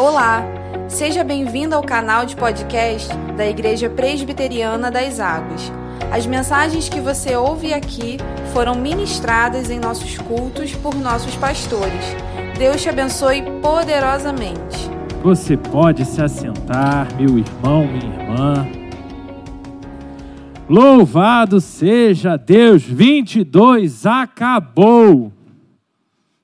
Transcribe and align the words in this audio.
Olá, 0.00 0.42
seja 0.88 1.22
bem-vindo 1.22 1.74
ao 1.74 1.82
canal 1.82 2.24
de 2.24 2.34
podcast 2.34 3.14
da 3.36 3.46
Igreja 3.46 3.90
Presbiteriana 3.90 4.90
das 4.90 5.20
Águas. 5.20 5.70
As 6.10 6.26
mensagens 6.26 6.88
que 6.88 7.02
você 7.02 7.36
ouve 7.36 7.74
aqui 7.74 8.16
foram 8.54 8.76
ministradas 8.76 9.68
em 9.68 9.78
nossos 9.78 10.16
cultos 10.16 10.74
por 10.74 10.94
nossos 10.94 11.36
pastores. 11.36 12.16
Deus 12.58 12.80
te 12.80 12.88
abençoe 12.88 13.42
poderosamente. 13.60 14.90
Você 15.22 15.58
pode 15.58 16.06
se 16.06 16.22
assentar, 16.22 17.06
meu 17.16 17.38
irmão, 17.38 17.86
minha 17.86 18.22
irmã. 18.22 18.66
Louvado 20.66 21.60
seja 21.60 22.38
Deus, 22.38 22.82
22 22.82 24.06
acabou. 24.06 25.30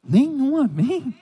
Nenhum 0.07 0.59
amém. 0.59 1.15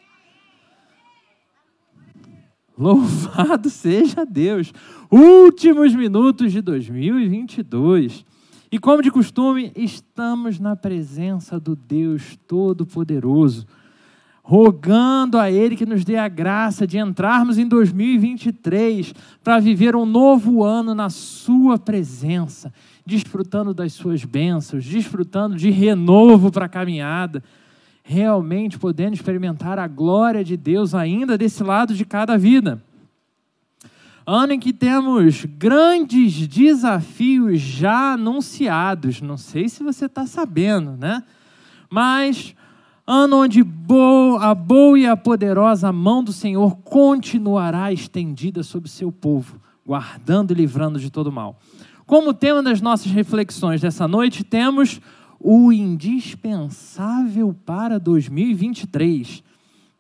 Louvado 2.77 3.71
seja 3.71 4.27
Deus. 4.27 4.73
Últimos 5.11 5.95
minutos 5.95 6.53
de 6.53 6.61
2022. 6.61 8.25
E 8.71 8.79
como 8.79 9.03
de 9.03 9.11
costume, 9.11 9.71
estamos 9.77 10.59
na 10.59 10.75
presença 10.75 11.61
do 11.61 11.77
Deus 11.77 12.37
Todo-Poderoso, 12.49 13.65
rogando 14.43 15.39
a 15.39 15.49
Ele 15.49 15.77
que 15.77 15.87
nos 15.87 16.05
dê 16.05 16.17
a 16.17 16.27
graça 16.27 16.85
de 16.85 16.99
entrarmos 16.99 17.57
em 17.57 17.69
2023 17.69 19.15
para 19.45 19.61
viver 19.61 19.95
um 19.95 20.05
novo 20.05 20.65
ano 20.65 20.93
na 20.93 21.09
Sua 21.09 21.79
presença, 21.79 22.73
desfrutando 23.07 23.73
das 23.73 23.93
Suas 23.93 24.25
bênçãos, 24.25 24.85
desfrutando 24.85 25.55
de 25.55 25.71
renovo 25.71 26.51
para 26.51 26.67
a 26.67 26.69
caminhada 26.69 27.45
realmente 28.07 28.79
podendo 28.79 29.15
experimentar 29.15 29.79
a 29.79 29.89
glória 29.89 30.45
de 30.45 30.59
Deus 30.59 30.95
ainda 30.95 31.39
desse 31.39 31.65
lado 31.65 31.95
de 31.95 32.05
cada 32.05 32.37
vida. 32.37 32.81
Ano 34.27 34.53
em 34.53 34.61
que 34.61 34.75
temos 34.75 35.47
grandes 35.47 36.47
desafios 36.47 37.61
já 37.61 38.13
anunciados, 38.13 39.23
não 39.23 39.39
sei 39.39 39.69
se 39.69 39.83
você 39.83 40.05
está 40.05 40.27
sabendo, 40.27 40.93
né? 40.99 41.23
Mas 41.91 42.55
ano 43.07 43.39
onde 43.39 43.61
a 44.41 44.55
boa 44.55 44.99
e 44.99 45.07
a 45.07 45.17
poderosa 45.17 45.91
mão 45.91 46.23
do 46.23 46.33
Senhor 46.33 46.77
continuará 46.77 47.91
estendida 47.93 48.63
sobre 48.63 48.89
seu 48.89 49.11
povo, 49.11 49.61
guardando 49.85 50.53
e 50.53 50.55
livrando 50.55 50.99
de 50.99 51.11
todo 51.11 51.33
mal. 51.33 51.59
Como 52.07 52.35
tema 52.35 52.63
das 52.63 52.83
nossas 52.83 53.11
reflexões 53.13 53.81
dessa 53.81 54.07
noite, 54.07 54.45
temos 54.45 55.01
o 55.47 55.71
indispensável 55.71 57.55
para 57.67 58.01
2023. 58.01 59.45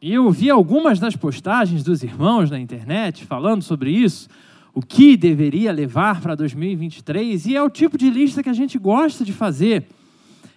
E 0.01 0.11
eu 0.11 0.31
vi 0.31 0.49
algumas 0.49 0.99
das 0.99 1.15
postagens 1.15 1.85
dos 1.85 2.03
irmãos 2.03 2.51
na 2.51 2.59
internet 2.59 3.27
falando 3.27 3.61
sobre 3.61 3.91
isso, 3.91 4.27
o 4.73 4.81
que 4.81 5.19
deveria 5.19 5.71
levar 5.71 6.23
para 6.23 6.35
2023, 6.35 7.45
e 7.45 7.55
é 7.55 7.63
o 7.63 7.69
tipo 7.69 7.99
de 7.99 8.09
lista 8.09 8.43
que 8.43 8.49
a 8.49 8.55
gente 8.55 8.79
gosta 8.79 9.23
de 9.23 9.35
fazer. 9.35 9.87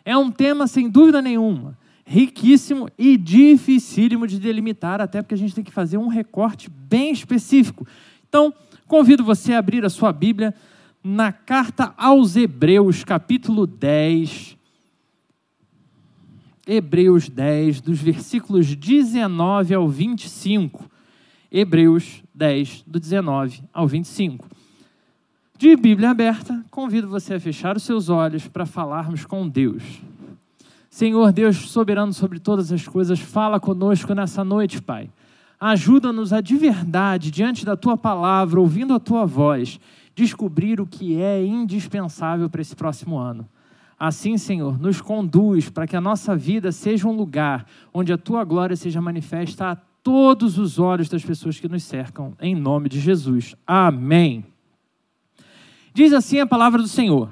É 0.06 0.16
um 0.16 0.32
tema, 0.32 0.68
sem 0.68 0.90
dúvida 0.90 1.22
nenhuma, 1.22 1.78
riquíssimo 2.06 2.88
e 2.98 3.18
dificílimo 3.18 4.26
de 4.26 4.40
delimitar, 4.40 5.02
até 5.02 5.22
porque 5.22 5.36
a 5.36 5.38
gente 5.38 5.54
tem 5.54 5.66
que 5.66 5.72
fazer 5.72 5.98
um 5.98 6.08
recorte 6.08 6.70
bem 6.70 7.12
específico. 7.12 7.86
Então, 8.30 8.54
convido 8.88 9.22
você 9.22 9.54
a 9.54 9.60
abrir 9.60 9.84
a 9.84 9.90
sua 9.90 10.14
Bíblia 10.14 10.56
na 11.04 11.34
carta 11.34 11.94
aos 11.98 12.38
Hebreus, 12.38 13.04
capítulo 13.04 13.68
10, 13.68 14.57
Hebreus 16.68 17.30
10, 17.30 17.80
dos 17.80 18.02
versículos 18.02 18.76
19 18.76 19.74
ao 19.74 19.88
25. 19.88 20.90
Hebreus 21.50 22.22
10, 22.36 22.84
do 22.86 23.00
19 23.00 23.64
ao 23.74 23.88
25. 23.88 24.46
De 25.58 25.78
Bíblia 25.78 26.10
aberta, 26.10 26.66
convido 26.70 27.08
você 27.08 27.36
a 27.36 27.40
fechar 27.40 27.78
os 27.78 27.84
seus 27.84 28.10
olhos 28.10 28.50
para 28.50 28.66
falarmos 28.66 29.26
com 29.26 29.48
Deus. 29.48 29.82
Senhor 30.90 31.32
Deus 31.32 31.56
soberano 31.70 32.14
sobre 32.14 32.38
todas 32.38 32.70
as 32.72 32.86
coisas, 32.86 33.18
fala 33.18 33.62
conosco 33.62 34.14
nessa 34.14 34.44
noite, 34.44 34.82
Pai. 34.82 35.10
Ajuda-nos 35.58 36.34
a 36.34 36.42
de 36.42 36.58
verdade, 36.58 37.32
diante 37.32 37.66
da 37.66 37.78
tua 37.78 37.96
palavra, 37.96 38.60
ouvindo 38.60 38.94
a 38.94 39.00
tua 39.00 39.26
voz, 39.26 39.80
descobrir 40.14 40.82
o 40.82 40.86
que 40.86 41.20
é 41.22 41.44
indispensável 41.46 42.50
para 42.50 42.62
esse 42.62 42.76
próximo 42.76 43.18
ano. 43.18 43.48
Assim, 44.00 44.38
Senhor, 44.38 44.80
nos 44.80 45.02
conduz 45.02 45.70
para 45.70 45.88
que 45.88 45.96
a 45.96 46.02
nossa 46.02 46.36
vida 46.36 46.72
seja 46.72 47.08
um 47.08 47.16
lugar 47.16 47.66
onde 47.92 48.14
a 48.14 48.18
tua 48.18 48.44
glória 48.44 48.76
seja 48.76 49.02
manifesta 49.02 49.72
a 49.72 49.76
todos 49.76 50.60
os 50.60 50.78
olhos 50.78 51.10
das 51.10 51.26
pessoas 51.26 51.60
que 51.60 51.68
nos 51.68 51.84
cercam, 51.84 52.34
em 52.40 52.54
nome 52.54 52.90
de 52.90 53.00
Jesus. 53.00 53.56
Amém. 53.66 54.46
Diz 55.94 56.14
assim 56.14 56.40
a 56.40 56.46
palavra 56.46 56.80
do 56.80 56.88
Senhor: 56.88 57.32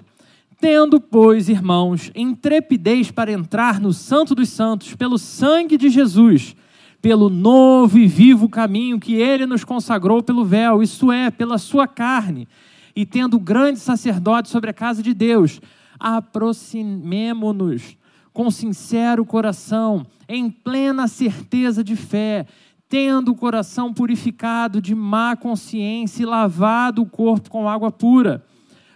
Tendo, 0.60 1.00
pois, 1.00 1.50
irmãos, 1.50 2.12
intrepidez 2.16 3.12
para 3.12 3.32
entrar 3.32 3.80
no 3.80 3.94
Santo 3.94 4.34
dos 4.34 4.50
Santos 4.50 4.96
pelo 4.96 5.20
sangue 5.20 5.78
de 5.78 5.88
Jesus, 5.88 6.56
pelo 7.00 7.30
novo 7.30 8.00
e 8.00 8.08
vivo 8.08 8.50
caminho 8.50 9.00
que 9.00 9.14
ele 9.14 9.46
nos 9.46 9.64
consagrou 9.64 10.24
pelo 10.24 10.44
véu, 10.44 10.82
isso 10.82 11.12
é, 11.12 11.30
pela 11.30 11.60
sua 11.60 11.88
carne, 11.88 12.48
e 12.96 13.06
tendo 13.06 13.40
grande 13.40 13.78
sacerdote 13.78 14.50
sobre 14.50 14.72
a 14.72 14.74
casa 14.74 15.04
de 15.04 15.14
Deus, 15.14 15.62
aproximemo-nos 16.00 17.98
com 18.34 18.52
sincero 18.52 19.26
coração, 19.26 20.06
em 20.28 20.50
plena 20.50 21.08
certeza 21.08 21.82
de 21.82 21.96
fé, 21.96 22.46
tendo 22.90 23.32
o 23.32 23.36
coração 23.36 23.94
purificado 23.94 24.82
de 24.82 24.94
má 24.94 25.38
consciência 25.38 26.24
e 26.24 26.26
lavado 26.26 27.02
o 27.02 27.06
corpo 27.06 27.50
com 27.50 27.70
água 27.70 27.92
pura. 27.92 28.44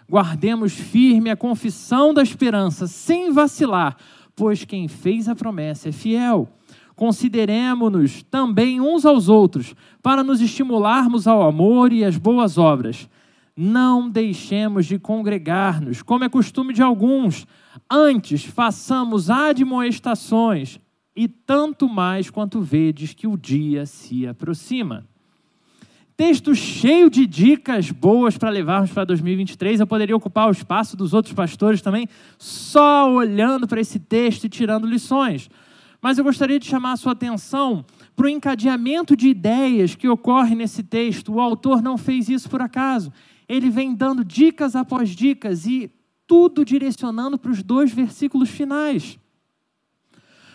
Guardemos 0.09 0.73
firme 0.73 1.29
a 1.29 1.37
confissão 1.37 2.13
da 2.13 2.21
esperança, 2.21 2.85
sem 2.85 3.31
vacilar, 3.31 3.95
pois 4.35 4.65
quem 4.65 4.87
fez 4.89 5.29
a 5.29 5.35
promessa 5.35 5.87
é 5.89 5.91
fiel. 5.93 6.49
Consideremos-nos 6.95 8.23
também 8.23 8.81
uns 8.81 9.05
aos 9.05 9.29
outros, 9.29 9.73
para 10.03 10.21
nos 10.21 10.41
estimularmos 10.41 11.27
ao 11.27 11.43
amor 11.47 11.93
e 11.93 12.03
às 12.03 12.17
boas 12.17 12.57
obras 12.57 13.07
não 13.61 14.09
deixemos 14.09 14.85
de 14.85 14.97
congregar-nos, 14.97 16.01
como 16.01 16.23
é 16.23 16.29
costume 16.29 16.73
de 16.73 16.81
alguns. 16.81 17.45
Antes, 17.91 18.45
façamos 18.45 19.29
admoestações, 19.29 20.79
e 21.13 21.27
tanto 21.27 21.89
mais 21.89 22.29
quanto 22.29 22.61
vedes 22.61 23.13
que 23.13 23.27
o 23.27 23.35
dia 23.35 23.85
se 23.85 24.25
aproxima. 24.25 25.05
Texto 26.15 26.55
cheio 26.55 27.09
de 27.09 27.27
dicas 27.27 27.91
boas 27.91 28.37
para 28.37 28.49
levarmos 28.49 28.91
para 28.91 29.03
2023. 29.03 29.81
Eu 29.81 29.87
poderia 29.87 30.15
ocupar 30.15 30.47
o 30.47 30.51
espaço 30.51 30.95
dos 30.95 31.13
outros 31.13 31.33
pastores 31.33 31.81
também, 31.81 32.07
só 32.37 33.11
olhando 33.11 33.67
para 33.67 33.81
esse 33.81 33.99
texto 33.99 34.45
e 34.45 34.49
tirando 34.49 34.87
lições. 34.87 35.49
Mas 36.01 36.17
eu 36.17 36.23
gostaria 36.23 36.59
de 36.59 36.65
chamar 36.65 36.93
a 36.93 36.97
sua 36.97 37.11
atenção 37.11 37.83
para 38.15 38.25
o 38.25 38.29
encadeamento 38.29 39.17
de 39.17 39.27
ideias 39.27 39.95
que 39.95 40.07
ocorre 40.07 40.55
nesse 40.55 40.81
texto. 40.81 41.33
O 41.33 41.41
autor 41.41 41.81
não 41.81 41.97
fez 41.97 42.29
isso 42.29 42.49
por 42.49 42.61
acaso 42.61 43.11
ele 43.49 43.71
vem 43.71 43.95
dando 43.95 44.23
dicas 44.23 44.75
após 44.75 45.09
dicas 45.09 45.65
e 45.65 45.91
tudo 46.27 46.63
direcionando 46.63 47.39
para 47.39 47.49
os 47.51 47.63
dois 47.63 47.91
versículos 47.91 48.49
finais. 48.49 49.17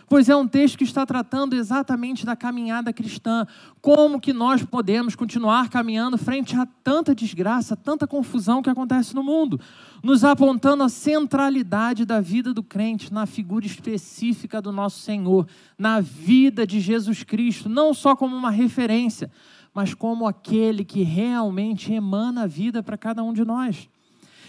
Pois 0.07 0.29
é 0.29 0.37
um 0.37 0.47
texto 0.47 0.79
que 0.79 0.85
está 0.85 1.05
tratando 1.05 1.55
exatamente 1.57 2.27
da 2.27 2.37
caminhada 2.37 2.93
cristã, 2.93 3.47
como 3.81 4.21
que 4.21 4.33
nós 4.33 4.63
podemos 4.63 5.17
continuar 5.17 5.71
caminhando 5.71 6.19
frente 6.19 6.55
a 6.55 6.67
tanta 6.85 7.15
desgraça, 7.15 7.75
tanta 7.75 8.07
confusão 8.07 8.63
que 8.63 8.69
acontece 8.69 9.15
no 9.15 9.23
mundo, 9.23 9.59
nos 10.03 10.23
apontando 10.23 10.85
a 10.85 10.89
centralidade 10.91 12.05
da 12.05 12.21
vida 12.21 12.53
do 12.53 12.63
crente 12.63 13.13
na 13.13 13.25
figura 13.25 13.67
específica 13.67 14.61
do 14.61 14.71
nosso 14.71 15.01
Senhor, 15.01 15.49
na 15.79 16.01
vida 16.01 16.67
de 16.67 16.81
Jesus 16.81 17.25
Cristo, 17.25 17.69
não 17.69 17.95
só 17.95 18.15
como 18.15 18.37
uma 18.37 18.51
referência, 18.51 19.31
mas 19.75 19.93
como 19.93 20.27
aquele 20.27 20.85
que 20.85 21.03
realmente 21.03 21.93
emana 21.93 22.45
a 22.45 22.47
vida 22.47 22.83
para 22.83 22.97
cada 22.97 23.25
um 23.25 23.33
de 23.33 23.45
nós. 23.45 23.89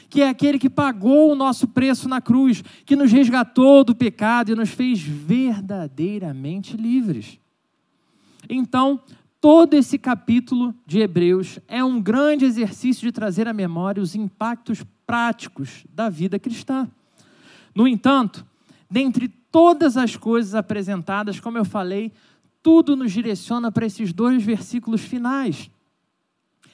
Que 0.08 0.22
é 0.22 0.30
aquele 0.30 0.60
que 0.60 0.70
pagou 0.70 1.32
o 1.32 1.36
nosso 1.36 1.68
preço 1.68 2.08
na 2.08 2.22
cruz, 2.22 2.64
que 2.86 2.96
nos 2.96 3.12
resgatou 3.12 3.84
do 3.84 3.96
pecado 3.96 4.52
e 4.52 4.56
nos 4.56 4.70
fez 4.70 5.02
verdadeiramente 5.02 6.78
livres. 6.78 7.40
Então, 8.48 9.00
todo 9.42 9.74
esse 9.74 9.98
capítulo 9.98 10.76
de 10.86 11.00
Hebreus 11.00 11.60
é 11.68 11.84
um 11.84 12.00
grande 12.00 12.46
exercício 12.46 13.02
de 13.02 13.12
trazer 13.12 13.48
à 13.48 13.54
memória 13.54 14.04
os 14.04 14.14
impactos 14.16 14.86
práticos 15.08 15.84
da 15.92 16.08
vida 16.08 16.38
cristã. 16.38 16.88
No 17.74 17.88
entanto, 17.88 18.46
dentre 18.90 19.28
todas 19.28 19.98
as 19.98 20.16
coisas 20.16 20.54
apresentadas, 20.54 21.40
como 21.40 21.58
eu 21.58 21.66
falei, 21.66 22.12
tudo 22.66 22.96
nos 22.96 23.12
direciona 23.12 23.72
para 23.72 23.86
esses 23.86 24.12
dois 24.12 24.42
versículos 24.42 25.02
finais. 25.02 25.70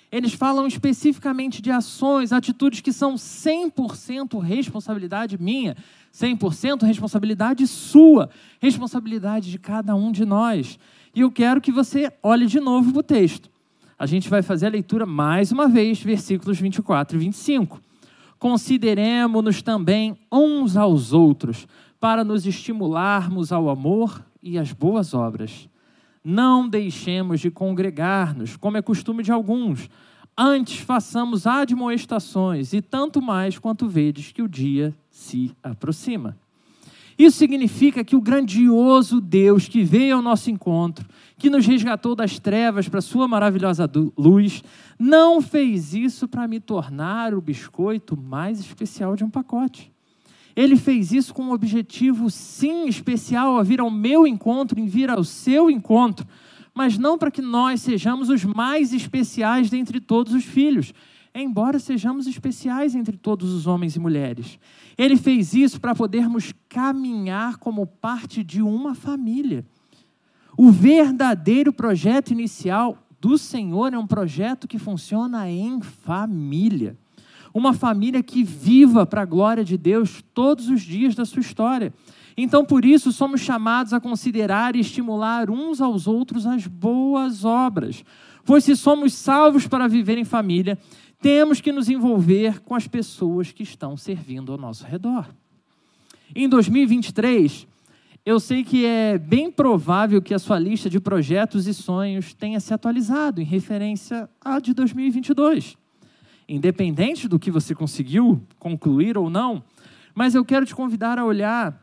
Eles 0.10 0.32
falam 0.32 0.66
especificamente 0.66 1.62
de 1.62 1.70
ações, 1.70 2.32
atitudes 2.32 2.80
que 2.80 2.94
são 2.94 3.16
100% 3.16 4.40
responsabilidade 4.40 5.38
minha, 5.38 5.76
100% 6.14 6.84
responsabilidade 6.84 7.68
sua, 7.68 8.30
responsabilidade 8.62 9.52
de 9.52 9.60
cada 9.60 9.94
um 9.94 10.14
de 10.14 10.24
nós. 10.24 10.80
E 11.14 11.20
eu 11.20 11.30
quero 11.30 11.60
que 11.60 11.74
você 11.74 12.10
olhe 12.24 12.46
de 12.46 12.62
novo 12.62 12.94
para 12.94 13.00
o 13.02 13.04
texto. 13.04 13.50
A 14.00 14.06
gente 14.06 14.30
vai 14.30 14.42
fazer 14.42 14.68
a 14.68 14.70
leitura 14.70 15.06
mais 15.06 15.52
uma 15.52 15.68
vez, 15.68 16.02
versículos 16.02 16.58
24 16.58 17.18
e 17.18 17.20
25. 17.20 17.82
Consideremos-nos 18.40 19.62
também 19.62 20.18
uns 20.32 20.78
aos 20.78 21.12
outros, 21.12 21.68
para 22.00 22.24
nos 22.24 22.46
estimularmos 22.46 23.52
ao 23.52 23.70
amor 23.70 24.24
e 24.42 24.58
às 24.58 24.72
boas 24.72 25.14
obras. 25.14 25.70
Não 26.24 26.68
deixemos 26.68 27.40
de 27.40 27.50
congregar-nos, 27.50 28.56
como 28.56 28.78
é 28.78 28.82
costume 28.82 29.24
de 29.24 29.32
alguns. 29.32 29.90
Antes 30.38 30.80
façamos 30.80 31.48
admoestações, 31.48 32.74
e 32.74 32.82
tanto 32.82 33.22
mais 33.22 33.58
quanto 33.58 33.88
vedes 33.88 34.32
que 34.32 34.42
o 34.42 34.48
dia 34.48 34.96
se 35.10 35.56
aproxima. 35.64 36.38
Isso 37.18 37.38
significa 37.38 38.04
que 38.04 38.16
o 38.16 38.22
grandioso 38.22 39.22
Deus 39.22 39.68
que 39.68 39.84
veio 39.84 40.16
ao 40.16 40.22
nosso 40.22 40.50
encontro, 40.50 41.08
que 41.38 41.50
nos 41.50 41.66
resgatou 41.66 42.16
das 42.16 42.40
trevas 42.40 42.88
para 42.88 43.00
a 43.00 43.02
sua 43.02 43.28
maravilhosa 43.28 43.90
luz, 44.18 44.64
não 44.98 45.42
fez 45.42 45.94
isso 45.94 46.28
para 46.28 46.48
me 46.48 46.60
tornar 46.60 47.34
o 47.34 47.42
biscoito 47.42 48.18
mais 48.18 48.60
especial 48.60 49.16
de 49.16 49.24
um 49.24 49.30
pacote. 49.30 49.92
Ele 50.56 50.76
fez 50.76 51.12
isso 51.12 51.34
com 51.34 51.44
um 51.44 51.52
objetivo, 51.52 52.30
sim, 52.30 52.88
especial, 52.88 53.58
a 53.58 53.64
vir 53.64 53.80
ao 53.80 53.90
meu 53.90 54.28
encontro, 54.28 54.80
em 54.80 54.86
vir 54.86 55.10
ao 55.10 55.24
seu 55.24 55.70
encontro, 55.70 56.28
mas 56.74 56.98
não 56.98 57.18
para 57.18 57.32
que 57.32 57.42
nós 57.42 57.82
sejamos 57.82 58.30
os 58.30 58.44
mais 58.44 58.94
especiais 58.94 59.70
dentre 59.70 60.00
todos 60.00 60.34
os 60.34 60.44
filhos, 60.44 60.94
embora 61.34 61.80
sejamos 61.80 62.28
especiais 62.28 62.96
entre 62.96 63.18
todos 63.18 63.54
os 63.54 63.68
homens 63.68 63.96
e 63.96 64.00
mulheres. 64.00 64.60
Ele 64.98 65.16
fez 65.16 65.54
isso 65.54 65.80
para 65.80 65.96
podermos 65.96 66.54
caminhar 66.68 67.58
como 67.58 67.88
parte 67.88 68.44
de 68.44 68.62
uma 68.62 68.94
família. 68.94 69.66
O 70.58 70.72
verdadeiro 70.72 71.72
projeto 71.72 72.32
inicial 72.32 72.98
do 73.20 73.38
Senhor 73.38 73.94
é 73.94 73.98
um 73.98 74.08
projeto 74.08 74.68
que 74.68 74.78
funciona 74.78 75.50
em 75.50 75.82
família 75.82 76.98
uma 77.54 77.74
família 77.74 78.24
que 78.24 78.44
viva 78.44 79.06
para 79.06 79.22
a 79.22 79.26
glória 79.26 79.64
de 79.64 79.78
Deus 79.78 80.24
todos 80.34 80.70
os 80.70 80.82
dias 80.82 81.16
da 81.16 81.26
sua 81.26 81.42
história. 81.42 81.94
Então, 82.38 82.64
por 82.64 82.86
isso, 82.86 83.12
somos 83.12 83.42
chamados 83.42 83.94
a 83.94 84.00
considerar 84.00 84.76
e 84.76 84.80
estimular 84.80 85.50
uns 85.50 85.82
aos 85.82 86.08
outros 86.08 86.46
as 86.46 86.66
boas 86.66 87.44
obras. 87.44 88.04
Pois, 88.46 88.64
se 88.64 88.76
somos 88.76 89.14
salvos 89.14 89.68
para 89.68 89.88
viver 89.88 90.18
em 90.18 90.24
família, 90.24 90.78
temos 91.22 91.62
que 91.62 91.72
nos 91.72 91.90
envolver 91.90 92.62
com 92.62 92.74
as 92.74 92.88
pessoas 92.88 93.52
que 93.52 93.64
estão 93.64 93.98
servindo 93.98 94.52
ao 94.52 94.58
nosso 94.58 94.86
redor. 94.86 95.28
Em 96.34 96.48
2023, 96.48 97.68
eu 98.26 98.40
sei 98.40 98.64
que 98.64 98.86
é 98.86 99.18
bem 99.18 99.52
provável 99.52 100.22
que 100.22 100.34
a 100.34 100.40
sua 100.40 100.58
lista 100.58 100.90
de 100.90 101.00
projetos 101.00 101.68
e 101.68 101.74
sonhos 101.74 102.34
tenha 102.34 102.60
se 102.60 102.74
atualizado 102.74 103.42
em 103.42 103.46
referência 103.46 104.30
à 104.40 104.60
de 104.60 104.74
2022 104.74 105.81
independente 106.52 107.30
do 107.30 107.40
que 107.40 107.50
você 107.50 107.74
conseguiu 107.74 108.46
concluir 108.60 109.18
ou 109.18 109.30
não, 109.30 109.64
mas 110.14 110.36
eu 110.36 110.44
quero 110.44 110.66
te 110.66 110.76
convidar 110.76 111.18
a 111.18 111.24
olhar 111.24 111.82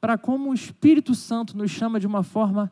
para 0.00 0.18
como 0.18 0.50
o 0.50 0.54
Espírito 0.54 1.14
Santo 1.14 1.56
nos 1.56 1.70
chama 1.70 2.00
de 2.00 2.06
uma 2.06 2.24
forma 2.24 2.70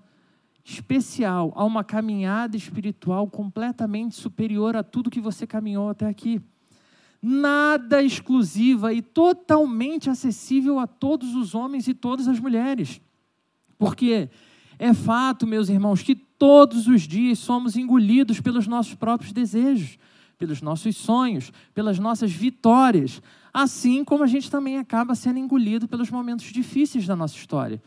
especial 0.65 1.53
a 1.55 1.65
uma 1.65 1.85
caminhada 1.85 2.57
espiritual 2.57 3.29
completamente 3.29 4.17
superior 4.17 4.75
a 4.75 4.83
tudo 4.83 5.11
que 5.11 5.21
você 5.21 5.47
caminhou 5.47 5.89
até 5.89 6.09
aqui. 6.09 6.41
Nada 7.23 8.03
exclusiva 8.03 8.93
e 8.93 9.01
totalmente 9.01 10.11
acessível 10.11 10.81
a 10.81 10.87
todos 10.87 11.37
os 11.37 11.55
homens 11.55 11.87
e 11.87 11.95
todas 11.95 12.27
as 12.27 12.41
mulheres. 12.41 13.01
Porque 13.79 14.29
é 14.79 14.93
fato, 14.93 15.47
meus 15.47 15.69
irmãos, 15.69 16.03
que 16.03 16.17
todos 16.17 16.89
os 16.89 17.03
dias 17.03 17.39
somos 17.39 17.77
engolidos 17.77 18.41
pelos 18.41 18.67
nossos 18.67 18.95
próprios 18.95 19.33
desejos 19.33 19.97
pelos 20.39 20.61
nossos 20.61 20.97
sonhos, 20.97 21.53
pelas 21.75 21.99
nossas 21.99 22.31
vitórias, 22.33 23.23
assim 23.53 24.05
como 24.05 24.25
a 24.25 24.27
gente 24.27 24.51
também 24.51 24.79
acaba 24.79 25.15
sendo 25.15 25.39
engolido 25.39 25.89
pelos 25.89 26.11
momentos 26.11 26.47
difíceis 26.47 27.07
da 27.07 27.17
nossa 27.17 27.37
história, 27.37 27.83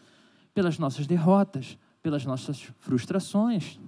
pelas 0.54 0.80
nossas 0.80 1.06
derrotas, 1.06 1.78
pelas 2.01 2.25
nossas 2.25 2.68
frustrações. 2.80 3.80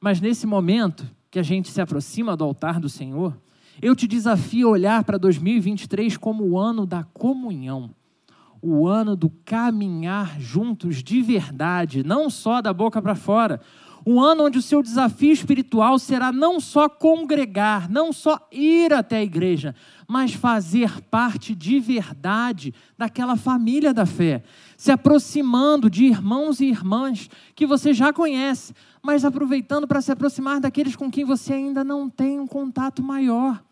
Mas 0.00 0.20
nesse 0.20 0.46
momento 0.46 1.04
que 1.30 1.38
a 1.38 1.42
gente 1.42 1.68
se 1.70 1.80
aproxima 1.80 2.36
do 2.36 2.44
altar 2.44 2.78
do 2.78 2.88
Senhor, 2.88 3.36
eu 3.82 3.94
te 3.94 4.06
desafio 4.06 4.68
a 4.68 4.72
olhar 4.72 5.04
para 5.04 5.18
2023 5.18 6.16
como 6.16 6.44
o 6.44 6.58
ano 6.58 6.86
da 6.86 7.04
comunhão, 7.04 7.90
o 8.60 8.88
ano 8.88 9.14
do 9.14 9.30
caminhar 9.44 10.40
juntos 10.40 11.02
de 11.02 11.22
verdade, 11.22 12.02
não 12.02 12.28
só 12.28 12.60
da 12.60 12.72
boca 12.72 13.00
para 13.00 13.14
fora, 13.14 13.60
um 14.06 14.20
ano 14.20 14.44
onde 14.44 14.58
o 14.58 14.62
seu 14.62 14.82
desafio 14.82 15.32
espiritual 15.32 15.98
será 15.98 16.32
não 16.32 16.60
só 16.60 16.88
congregar, 16.88 17.90
não 17.90 18.12
só 18.12 18.48
ir 18.50 18.92
até 18.92 19.18
a 19.18 19.22
igreja, 19.22 19.74
mas 20.06 20.32
fazer 20.32 21.00
parte 21.02 21.54
de 21.54 21.78
verdade 21.78 22.72
daquela 22.96 23.36
família 23.36 23.92
da 23.92 24.06
fé, 24.06 24.42
se 24.76 24.90
aproximando 24.90 25.90
de 25.90 26.06
irmãos 26.06 26.60
e 26.60 26.66
irmãs 26.66 27.28
que 27.54 27.66
você 27.66 27.92
já 27.92 28.12
conhece, 28.12 28.72
mas 29.02 29.24
aproveitando 29.24 29.86
para 29.86 30.00
se 30.00 30.10
aproximar 30.10 30.60
daqueles 30.60 30.96
com 30.96 31.10
quem 31.10 31.24
você 31.24 31.52
ainda 31.52 31.84
não 31.84 32.08
tem 32.08 32.40
um 32.40 32.46
contato 32.46 33.02
maior. 33.02 33.62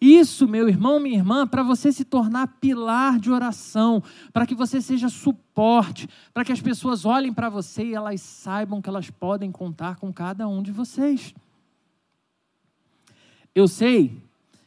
Isso, 0.00 0.48
meu 0.48 0.66
irmão, 0.66 0.98
minha 0.98 1.18
irmã, 1.18 1.46
para 1.46 1.62
você 1.62 1.92
se 1.92 2.04
tornar 2.04 2.56
pilar 2.58 3.18
de 3.20 3.30
oração, 3.30 4.02
para 4.32 4.46
que 4.46 4.54
você 4.54 4.80
seja 4.80 5.10
suporte, 5.10 6.08
para 6.32 6.42
que 6.42 6.52
as 6.52 6.60
pessoas 6.60 7.04
olhem 7.04 7.34
para 7.34 7.50
você 7.50 7.84
e 7.84 7.94
elas 7.94 8.22
saibam 8.22 8.80
que 8.80 8.88
elas 8.88 9.10
podem 9.10 9.52
contar 9.52 9.96
com 9.96 10.10
cada 10.10 10.48
um 10.48 10.62
de 10.62 10.72
vocês. 10.72 11.34
Eu 13.54 13.68
sei 13.68 14.16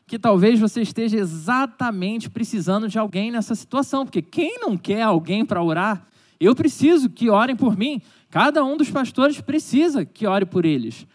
que 0.05 0.19
talvez 0.19 0.59
você 0.59 0.81
esteja 0.81 1.17
exatamente 1.17 2.29
precisando 2.29 2.87
de 2.87 2.99
alguém 2.99 3.31
nessa 3.31 3.55
situação, 3.55 4.05
porque 4.05 4.21
quem 4.21 4.59
não 4.59 4.77
quer 4.77 5.01
alguém 5.01 5.43
para 5.43 5.63
orar? 5.63 6.05
Eu 6.39 6.53
preciso 6.53 7.09
que 7.09 7.29
orem 7.29 7.55
por 7.55 7.75
mim. 7.75 8.01
Cada 8.29 8.63
um 8.63 8.77
dos 8.77 8.91
pastores 8.91 9.41
precisa 9.41 10.05
que 10.05 10.27
ore 10.27 10.45
por 10.45 10.65
eles. 10.65 11.07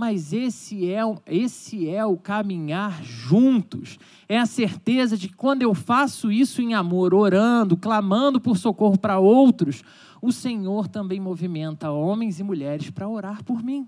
Mas 0.00 0.32
esse 0.32 0.90
é, 0.90 1.02
esse 1.26 1.86
é 1.86 2.02
o 2.06 2.16
caminhar 2.16 3.04
juntos. 3.04 3.98
É 4.26 4.38
a 4.38 4.46
certeza 4.46 5.14
de 5.14 5.28
que 5.28 5.36
quando 5.36 5.60
eu 5.60 5.74
faço 5.74 6.32
isso 6.32 6.62
em 6.62 6.72
amor, 6.72 7.12
orando, 7.12 7.76
clamando 7.76 8.40
por 8.40 8.56
socorro 8.56 8.98
para 8.98 9.18
outros, 9.18 9.82
o 10.22 10.32
Senhor 10.32 10.88
também 10.88 11.20
movimenta 11.20 11.90
homens 11.90 12.40
e 12.40 12.42
mulheres 12.42 12.88
para 12.88 13.06
orar 13.06 13.44
por 13.44 13.62
mim. 13.62 13.86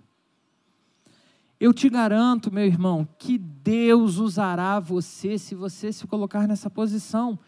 Eu 1.58 1.72
te 1.72 1.88
garanto, 1.88 2.52
meu 2.52 2.66
irmão, 2.66 3.08
que 3.18 3.38
Deus 3.38 4.18
usará 4.18 4.78
você 4.78 5.38
se 5.38 5.54
você 5.54 5.90
se 5.94 6.06
colocar 6.06 6.46
nessa 6.46 6.68
posição. 6.68 7.38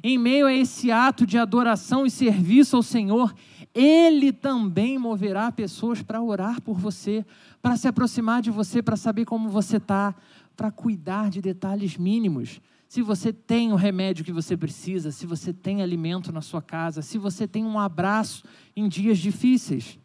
Em 0.00 0.16
meio 0.16 0.46
a 0.46 0.54
esse 0.54 0.92
ato 0.92 1.26
de 1.26 1.38
adoração 1.38 2.06
e 2.06 2.10
serviço 2.10 2.76
ao 2.76 2.84
Senhor, 2.84 3.34
Ele 3.74 4.32
também 4.32 4.98
moverá 4.98 5.50
pessoas 5.50 6.02
para 6.02 6.20
orar 6.20 6.60
por 6.60 6.78
você, 6.78 7.24
para 7.60 7.76
se 7.76 7.88
aproximar 7.88 8.42
de 8.42 8.50
você, 8.50 8.82
para 8.82 8.96
saber 8.96 9.24
como 9.24 9.48
você 9.48 9.78
está, 9.78 10.14
para 10.56 10.70
cuidar 10.70 11.30
de 11.30 11.40
detalhes 11.40 11.96
mínimos. 11.96 12.60
Se 12.86 13.00
você 13.00 13.32
tem 13.32 13.72
o 13.72 13.76
remédio 13.76 14.24
que 14.24 14.32
você 14.32 14.54
precisa, 14.54 15.10
se 15.10 15.24
você 15.24 15.52
tem 15.52 15.80
alimento 15.80 16.30
na 16.30 16.42
sua 16.42 16.60
casa, 16.60 17.00
se 17.00 17.16
você 17.16 17.48
tem 17.48 17.64
um 17.64 17.78
abraço 17.78 18.44
em 18.76 18.86
dias 18.86 19.18
difíceis. 19.18 19.98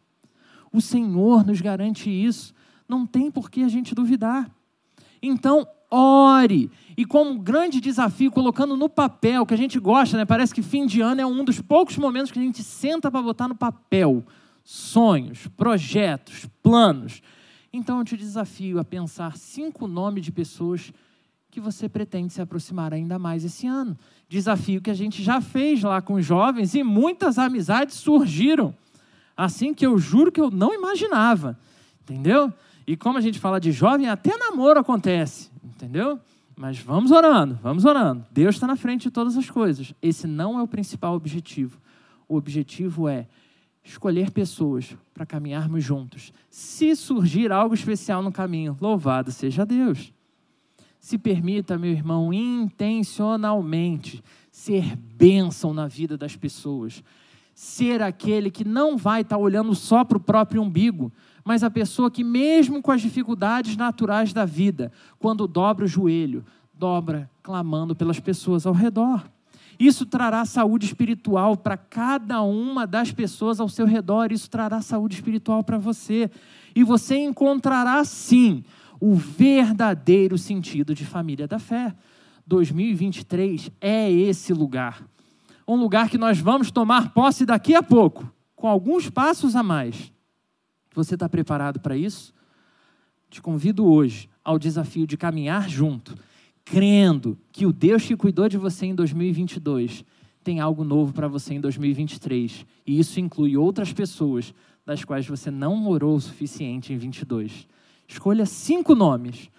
O 0.71 0.79
Senhor 0.79 1.45
nos 1.45 1.59
garante 1.59 2.09
isso. 2.09 2.53
Não 2.88 3.05
tem 3.05 3.29
por 3.29 3.50
que 3.50 3.63
a 3.63 3.67
gente 3.67 3.93
duvidar. 3.93 4.50
Então, 5.21 5.67
ore. 5.89 6.70
E 6.98 7.06
como 7.06 7.39
grande 7.39 7.79
desafio, 7.79 8.32
colocando 8.32 8.75
no 8.75 8.89
papel, 8.89 9.46
que 9.46 9.53
a 9.53 9.58
gente 9.58 9.79
gosta, 9.79 10.17
né? 10.17 10.25
Parece 10.25 10.53
que 10.53 10.62
fim 10.62 10.86
de 10.86 11.01
ano 11.01 11.22
é 11.22 11.25
um 11.25 11.44
dos 11.44 11.62
poucos 11.62 11.98
momentos 11.98 12.32
que 12.32 12.39
a 12.39 12.41
gente 12.41 12.63
senta 12.63 13.12
para 13.12 13.22
botar 13.22 13.48
no 13.48 13.56
papel 13.56 14.25
sonhos, 14.63 15.48
projetos, 15.56 16.46
planos. 16.62 17.22
Então 17.72 18.00
eu 18.00 18.03
te 18.03 18.17
desafio 18.17 18.79
a 18.79 18.84
pensar 18.84 19.38
cinco 19.38 19.88
nomes 19.88 20.25
de 20.25 20.32
pessoas 20.32 20.91
que 21.50 21.62
você 21.62 21.88
pretende 21.88 22.34
se 22.34 22.41
aproximar 22.41 22.94
ainda 22.94 23.17
mais 23.17 23.46
esse 23.46 23.65
ano. 23.65 23.98
Desafio 24.27 24.82
que 24.82 24.91
a 24.91 24.94
gente 24.94 25.24
já 25.24 25.39
fez 25.39 25.82
lá 25.82 26.01
com 26.01 26.15
os 26.15 26.25
jovens 26.25 26.75
e 26.75 26.84
muitas 26.84 27.38
amizades 27.38 27.96
surgiram. 27.96 28.75
Assim 29.38 29.74
que 29.74 29.86
eu 29.86 29.98
juro 29.98 30.32
que 30.32 30.41
eu 30.41 30.51
não 30.51 30.74
imaginava. 30.74 31.58
Entendeu? 32.01 32.51
E 32.86 32.98
como 32.98 33.17
a 33.17 33.22
gente 33.22 33.39
fala 33.39 33.60
de 33.60 33.72
jovem, 33.72 34.10
até 34.10 34.36
namoro 34.38 34.79
acontece. 34.79 35.50
Entendeu? 35.75 36.19
Mas 36.55 36.79
vamos 36.79 37.12
orando, 37.12 37.59
vamos 37.62 37.86
orando. 37.86 38.25
Deus 38.31 38.55
está 38.55 38.65
na 38.65 38.75
frente 38.75 39.03
de 39.03 39.12
todas 39.12 39.38
as 39.38 39.50
coisas. 39.50 39.93
Esse 40.01 40.25
não 40.25 40.57
é 40.57 40.63
o 40.63 40.67
principal 40.67 41.13
objetivo. 41.13 41.79
O 42.27 42.36
objetivo 42.36 43.07
é 43.07 43.27
escolher 43.83 44.31
pessoas 44.31 44.97
para 45.13 45.25
caminharmos 45.25 45.83
juntos. 45.83 46.33
Se 46.50 46.95
surgir 46.95 47.51
algo 47.51 47.75
especial 47.75 48.21
no 48.21 48.31
caminho, 48.31 48.75
louvado 48.81 49.31
seja 49.31 49.65
Deus. 49.65 50.12
Se 51.00 51.17
permita, 51.17 51.77
meu 51.77 51.91
irmão, 51.91 52.33
intencionalmente 52.33 54.24
ser 54.51 54.95
bênção 54.95 55.74
na 55.74 55.88
vida 55.88 56.17
das 56.17 56.36
pessoas. 56.36 57.03
Ser 57.53 58.01
aquele 58.01 58.51
que 58.51 58.65
não 58.65 58.97
vai 58.97 59.21
estar 59.21 59.38
olhando 59.38 59.74
só 59.75 60.03
para 60.03 60.17
o 60.17 60.21
próprio 60.21 60.62
umbigo, 60.62 61.13
mas 61.48 61.63
a 61.63 61.72
pessoa 61.72 62.12
que, 62.12 62.25
mesmo 62.25 62.82
com 62.82 62.92
as 62.92 63.01
dificuldades 63.01 63.77
naturais 63.77 64.34
da 64.34 64.44
vida, 64.44 64.92
quando 65.18 65.48
dobra 65.48 65.86
o 65.86 65.88
joelho, 65.88 66.44
dobra 66.74 67.32
clamando 67.42 67.96
pelas 67.96 68.20
pessoas 68.20 68.66
ao 68.66 68.74
redor. 68.74 69.24
Isso 69.80 70.06
trará 70.06 70.44
saúde 70.44 70.88
espiritual 70.88 71.56
para 71.56 71.77
cada 71.77 72.42
uma 72.42 72.86
das 72.86 73.13
pessoas 73.13 73.62
ao 73.62 73.70
seu 73.70 73.86
redor, 73.86 74.34
isso 74.34 74.50
trará 74.50 74.82
saúde 74.82 75.16
espiritual 75.16 75.63
para 75.63 75.77
você. 75.77 76.30
E 76.75 76.84
você 76.84 77.16
encontrará, 77.16 78.04
sim, 78.04 78.62
o 79.00 79.16
verdadeiro 79.16 80.38
sentido 80.38 80.94
de 80.94 81.06
família 81.06 81.48
da 81.48 81.60
fé. 81.60 81.96
2023 82.46 83.72
é 83.80 84.12
esse 84.12 84.51
lugar. 84.51 85.01
Um 85.66 85.77
lugar 85.77 86.10
que 86.10 86.18
nós 86.18 86.39
vamos 86.39 86.72
tomar 86.72 87.13
posse 87.13 87.46
daqui 87.46 87.74
a 87.74 87.82
pouco, 87.82 88.30
com 88.54 88.68
alguns 88.68 89.10
passos 89.10 89.56
a 89.56 89.63
mais. 89.63 90.12
Você 90.98 91.13
está 91.13 91.30
preparado 91.30 91.80
para 91.80 91.96
isso? 91.96 92.34
Te 93.30 93.42
convido 93.42 93.86
hoje 93.86 94.30
ao 94.44 94.60
desafio 94.60 95.08
de 95.08 95.16
caminhar 95.16 95.70
junto 95.70 96.16
crendo 96.70 97.38
que 97.51 97.66
o 97.66 97.72
Deus 97.72 98.06
que 98.06 98.16
cuidou 98.16 98.50
de 98.50 98.58
você 98.58 98.88
em 98.88 98.96
2022 98.96 100.04
tem 100.44 100.60
algo 100.60 100.84
novo 100.84 101.13
para 101.13 101.27
você 101.27 101.54
em 101.54 101.62
2023. 101.62 102.66
E 102.86 103.00
isso 103.00 103.20
inclui 103.20 103.56
outras 103.56 103.94
pessoas 103.94 104.54
das 104.86 105.04
quais 105.04 105.27
você 105.27 105.50
não 105.50 105.88
orou 105.88 106.16
o 106.16 106.22
suficiente 106.22 106.92
em 106.92 106.98
22. 106.98 107.68
Escolha 108.08 108.46
cinco 108.46 108.96
nomes. 108.96 109.50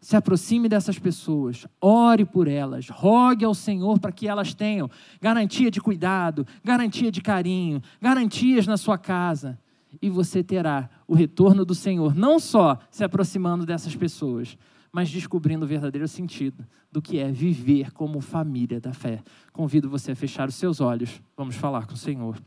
Se 0.00 0.16
aproxime 0.16 0.68
dessas 0.68 0.98
pessoas, 0.98 1.66
ore 1.80 2.24
por 2.24 2.46
elas, 2.46 2.88
rogue 2.88 3.44
ao 3.44 3.54
Senhor 3.54 3.98
para 3.98 4.12
que 4.12 4.28
elas 4.28 4.54
tenham 4.54 4.90
garantia 5.20 5.70
de 5.70 5.80
cuidado, 5.80 6.46
garantia 6.62 7.10
de 7.10 7.20
carinho, 7.20 7.82
garantias 8.00 8.66
na 8.66 8.76
sua 8.76 8.98
casa. 8.98 9.58
E 10.00 10.10
você 10.10 10.42
terá 10.42 10.88
o 11.06 11.14
retorno 11.14 11.64
do 11.64 11.74
Senhor, 11.74 12.14
não 12.14 12.38
só 12.38 12.78
se 12.90 13.04
aproximando 13.04 13.64
dessas 13.64 13.94
pessoas, 13.94 14.56
mas 14.92 15.10
descobrindo 15.10 15.64
o 15.64 15.68
verdadeiro 15.68 16.08
sentido 16.08 16.66
do 16.90 17.02
que 17.02 17.18
é 17.18 17.30
viver 17.30 17.92
como 17.92 18.20
família 18.20 18.80
da 18.80 18.94
fé. 18.94 19.22
Convido 19.52 19.90
você 19.90 20.12
a 20.12 20.16
fechar 20.16 20.48
os 20.48 20.54
seus 20.54 20.80
olhos. 20.80 21.20
Vamos 21.36 21.54
falar 21.54 21.86
com 21.86 21.94
o 21.94 21.98
Senhor. 21.98 22.38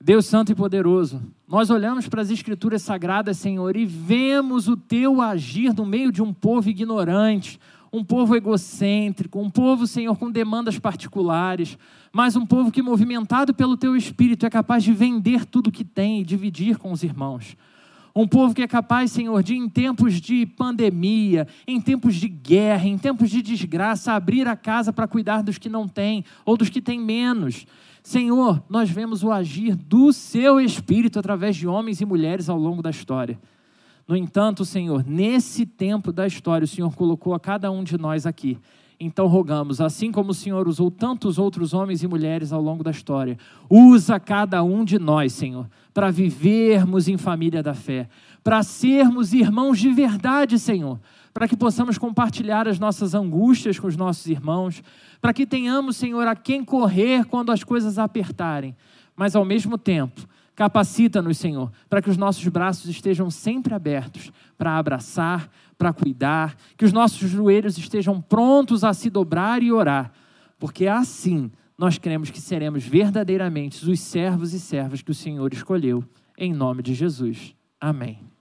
Deus 0.00 0.26
Santo 0.26 0.52
e 0.52 0.54
Poderoso, 0.54 1.22
nós 1.48 1.70
olhamos 1.70 2.06
para 2.06 2.20
as 2.20 2.30
Escrituras 2.30 2.82
Sagradas, 2.82 3.38
Senhor, 3.38 3.76
e 3.76 3.86
vemos 3.86 4.68
o 4.68 4.76
teu 4.76 5.22
agir 5.22 5.74
no 5.74 5.86
meio 5.86 6.12
de 6.12 6.22
um 6.22 6.34
povo 6.34 6.68
ignorante, 6.68 7.58
um 7.96 8.04
povo 8.04 8.36
egocêntrico, 8.36 9.40
um 9.40 9.50
povo, 9.50 9.86
Senhor, 9.86 10.16
com 10.16 10.30
demandas 10.30 10.78
particulares, 10.78 11.78
mas 12.12 12.36
um 12.36 12.44
povo 12.44 12.70
que, 12.70 12.82
movimentado 12.82 13.54
pelo 13.54 13.76
teu 13.76 13.96
espírito, 13.96 14.44
é 14.44 14.50
capaz 14.50 14.84
de 14.84 14.92
vender 14.92 15.44
tudo 15.44 15.72
que 15.72 15.84
tem 15.84 16.20
e 16.20 16.24
dividir 16.24 16.76
com 16.78 16.92
os 16.92 17.02
irmãos. 17.02 17.56
Um 18.14 18.26
povo 18.26 18.54
que 18.54 18.62
é 18.62 18.66
capaz, 18.66 19.12
Senhor, 19.12 19.42
de 19.42 19.54
em 19.54 19.68
tempos 19.68 20.20
de 20.20 20.46
pandemia, 20.46 21.46
em 21.66 21.80
tempos 21.80 22.14
de 22.14 22.28
guerra, 22.28 22.86
em 22.86 22.96
tempos 22.96 23.28
de 23.28 23.42
desgraça, 23.42 24.12
abrir 24.12 24.48
a 24.48 24.56
casa 24.56 24.92
para 24.92 25.06
cuidar 25.06 25.42
dos 25.42 25.58
que 25.58 25.68
não 25.68 25.86
têm 25.86 26.24
ou 26.44 26.56
dos 26.56 26.70
que 26.70 26.80
têm 26.80 26.98
menos. 26.98 27.66
Senhor, 28.02 28.62
nós 28.68 28.88
vemos 28.88 29.22
o 29.22 29.30
agir 29.30 29.74
do 29.74 30.12
seu 30.12 30.60
Espírito 30.60 31.18
através 31.18 31.56
de 31.56 31.66
homens 31.66 32.00
e 32.00 32.06
mulheres 32.06 32.48
ao 32.48 32.58
longo 32.58 32.80
da 32.80 32.88
história. 32.88 33.38
No 34.06 34.16
entanto, 34.16 34.64
Senhor, 34.64 35.04
nesse 35.04 35.66
tempo 35.66 36.12
da 36.12 36.26
história, 36.26 36.64
o 36.64 36.68
Senhor 36.68 36.94
colocou 36.94 37.34
a 37.34 37.40
cada 37.40 37.70
um 37.70 37.82
de 37.82 37.98
nós 37.98 38.24
aqui. 38.24 38.58
Então 38.98 39.26
rogamos, 39.26 39.80
assim 39.80 40.10
como 40.10 40.30
o 40.30 40.34
Senhor 40.34 40.66
usou 40.66 40.90
tantos 40.90 41.38
outros 41.38 41.74
homens 41.74 42.02
e 42.02 42.06
mulheres 42.06 42.50
ao 42.50 42.62
longo 42.62 42.82
da 42.82 42.90
história, 42.90 43.36
usa 43.68 44.18
cada 44.18 44.62
um 44.62 44.84
de 44.84 44.98
nós, 44.98 45.34
Senhor, 45.34 45.68
para 45.92 46.10
vivermos 46.10 47.06
em 47.06 47.18
família 47.18 47.62
da 47.62 47.74
fé, 47.74 48.08
para 48.42 48.62
sermos 48.62 49.34
irmãos 49.34 49.78
de 49.78 49.92
verdade, 49.92 50.58
Senhor, 50.58 50.98
para 51.34 51.46
que 51.46 51.56
possamos 51.56 51.98
compartilhar 51.98 52.66
as 52.66 52.78
nossas 52.78 53.12
angústias 53.12 53.78
com 53.78 53.86
os 53.86 53.96
nossos 53.96 54.26
irmãos, 54.28 54.82
para 55.20 55.34
que 55.34 55.44
tenhamos, 55.44 55.96
Senhor, 55.96 56.26
a 56.26 56.34
quem 56.34 56.64
correr 56.64 57.26
quando 57.26 57.52
as 57.52 57.62
coisas 57.62 57.98
apertarem, 57.98 58.74
mas 59.14 59.36
ao 59.36 59.44
mesmo 59.44 59.76
tempo, 59.76 60.26
capacita-nos, 60.56 61.36
Senhor, 61.36 61.70
para 61.88 62.00
que 62.00 62.08
os 62.08 62.16
nossos 62.16 62.48
braços 62.48 62.88
estejam 62.88 63.30
sempre 63.30 63.74
abertos 63.74 64.32
para 64.56 64.76
abraçar, 64.76 65.50
para 65.76 65.92
cuidar, 65.92 66.56
que 66.76 66.84
os 66.84 66.92
nossos 66.92 67.30
joelhos 67.30 67.76
estejam 67.76 68.20
prontos 68.20 68.82
a 68.82 68.94
se 68.94 69.10
dobrar 69.10 69.62
e 69.62 69.70
orar, 69.70 70.10
porque 70.58 70.86
assim 70.86 71.52
nós 71.76 71.98
cremos 71.98 72.30
que 72.30 72.40
seremos 72.40 72.84
verdadeiramente 72.84 73.88
os 73.88 74.00
servos 74.00 74.54
e 74.54 74.58
servas 74.58 75.02
que 75.02 75.10
o 75.10 75.14
Senhor 75.14 75.52
escolheu. 75.52 76.02
Em 76.38 76.52
nome 76.52 76.82
de 76.82 76.94
Jesus. 76.94 77.54
Amém. 77.78 78.35